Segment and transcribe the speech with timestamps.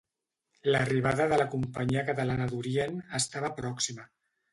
[0.75, 4.09] L'arribada de la Companyia Catalana d'Orient estava pròxima.